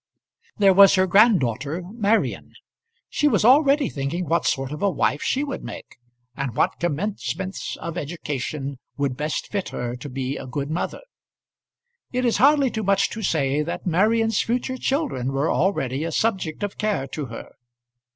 [0.57, 2.53] There was her granddaughter Marian.
[3.07, 5.97] She was already thinking what sort of a wife she would make,
[6.35, 11.01] and what commencements of education would best fit her to be a good mother.
[12.11, 16.63] It is hardly too much to say that Marian's future children were already a subject
[16.63, 17.51] of care to her.